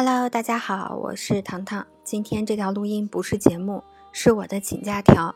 [0.00, 1.84] Hello，大家好，我是糖糖。
[2.04, 3.82] 今天这条录音不是节目，
[4.12, 5.34] 是我的请假条。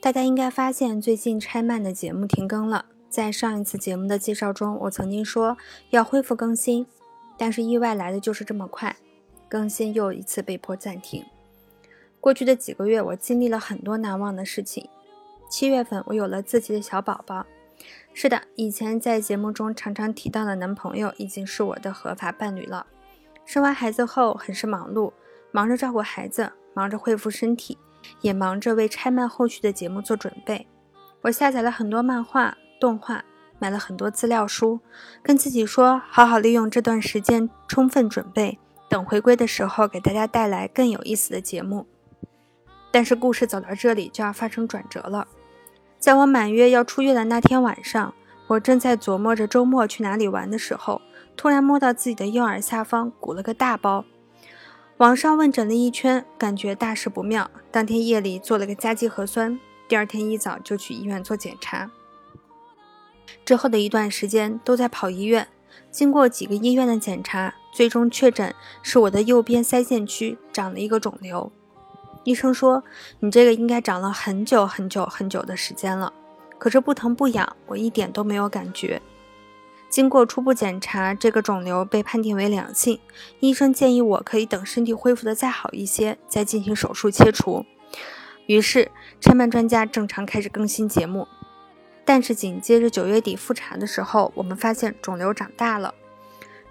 [0.00, 2.86] 大家应该发现最近拆漫的节目停更了。
[3.10, 5.58] 在上一次节目的介绍中，我曾经说
[5.90, 6.86] 要恢复更新，
[7.36, 8.96] 但是意外来的就是这么快，
[9.50, 11.22] 更新又一次被迫暂停。
[12.22, 14.88] 过去的几个月，我经历了很多难忘的事情。
[15.50, 17.44] 七月份，我有了自己的小宝宝。
[18.14, 22.86] 是的，以前在节目中常常提到的男朋友已经是我的合法伴侣了。
[23.50, 25.12] 生完孩子后，很是忙碌，
[25.50, 27.76] 忙着照顾孩子，忙着恢复身体，
[28.20, 30.68] 也忙着为拆漫后续的节目做准备。
[31.22, 33.24] 我下载了很多漫画、动画，
[33.58, 34.78] 买了很多资料书，
[35.20, 38.56] 跟自己说，好好利用这段时间，充分准备，
[38.88, 41.88] 等回归的时候，给大家带来更有意思的节目。
[42.92, 45.26] 但是故事走到这里，就要发生转折了。
[45.98, 48.14] 在我满月要出月的那天晚上，
[48.46, 51.02] 我正在琢磨着周末去哪里玩的时候，
[51.40, 54.04] 突然摸到自己的右耳下方鼓了个大包。
[54.98, 57.50] 网上问诊了一圈，感觉大事不妙。
[57.70, 61.90] 当天夜里做了个加急核酸，第二天一早就去医院做检查。
[63.46, 65.48] 之后的一段时间都在跑医院，
[65.90, 71.50] 经过几个医院的检查，最终确诊是我的右边腮腺区长了一个肿瘤。
[72.24, 72.84] 医生说
[73.20, 76.12] ：“你这个应该长了很久很久很久的时间了，
[76.58, 79.00] 可是不疼不痒，我一点都没有感觉。”
[79.90, 83.00] 经过初步检查，这个肿瘤被判定为良性。
[83.40, 87.66] 医生建议我可以等身体恢复的再好一些，再进行手术切除。
[88.46, 91.26] 于是，拆漫专家正常开始更新节目。
[92.04, 95.94] 但是紧接着九月底复查的时候，我们发现肿瘤长大了。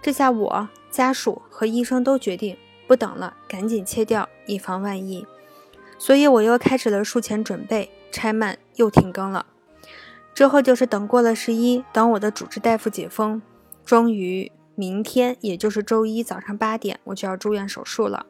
[0.02, 5.28] 这下我、家属和医生都决定不等了，赶紧切掉，以防万一。
[5.98, 9.46] 所以我又开始了术前准备，拆漫又停更了。
[10.40, 13.42] 之后就是等过了十一，等我的主治大夫解封，
[13.84, 18.26] 终于明天，也就是周一早上八点，我就要住院手术了。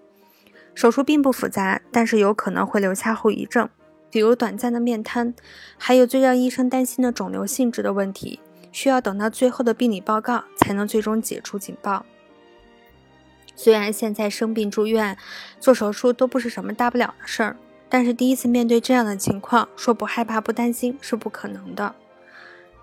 [0.73, 3.69] 手术并不复杂，但是有可能会留下后遗症，
[4.09, 5.35] 比如短暂的面瘫，
[5.77, 8.39] 还有最让医生担心的肿瘤性质的问题，
[8.71, 12.03] 需要等到最后的病理报告才能最终解除警报。
[13.55, 15.15] 虽然现在生病住院、
[15.59, 17.55] 做手术都不是什么大不了的事儿，
[17.89, 21.95] 但是第一次面对这样的情况，说不害怕、不担心是不可能的。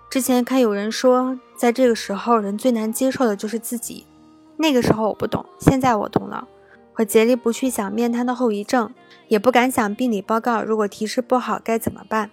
[0.09, 4.05] 之前看有人说，在这个时候人最难接受的就是自己。
[4.57, 6.47] 那个时候我不懂，现在我懂了。
[6.95, 8.93] 我竭力不去想面瘫的后遗症，
[9.27, 12.31] 也不敢想病理报告如果提示不好该怎么办。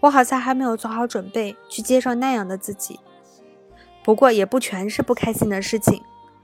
[0.00, 3.00] 我好像还没有做好准备去接受那样的自己。
[4.04, 6.02] 不过也不全是不开心的事情。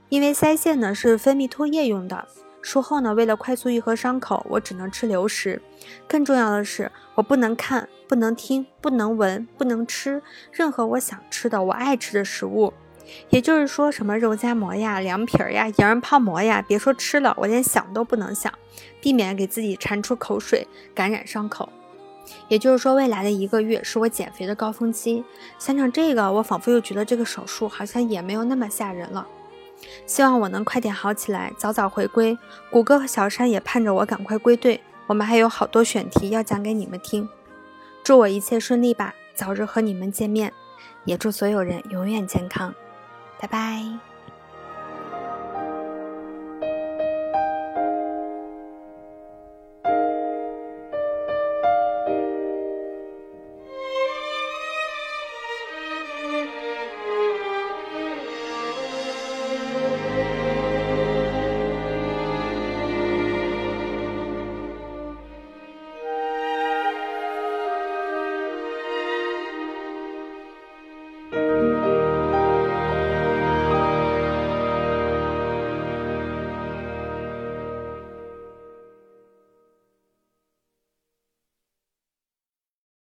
[0.09, 2.27] 因为腮腺呢是分泌唾液用的，
[2.63, 5.61] 术后呢为了快速愈合伤口，我只能吃流食。
[6.07, 12.73] 更重要的是，我不能看，不能听，不能闻，不能吃任何我想吃的、我爱吃的食物。
[13.29, 18.51] 也就是说，什么肉夹馍呀、凉皮儿呀、羊肉泡馍呀，别说吃了，我连想都不能想，
[19.01, 20.65] 避免给自己馋出口水，
[20.95, 21.67] 感染伤口。
[22.47, 25.21] 也就是说，未来的一个月是我减肥的高峰期。
[25.59, 29.27] 想想这个，我仿佛又觉得这个手术好像也没有那么吓人了。
[30.05, 32.37] 希望我能快点好起来，早早回归。
[32.69, 34.81] 谷歌和小山也盼着我赶快归队。
[35.07, 37.27] 我们还有好多选题要讲给你们听。
[38.03, 40.51] 祝我一切顺利吧，早日和你们见面。
[41.05, 42.73] 也祝所有人永远健康。
[43.39, 44.12] 拜拜。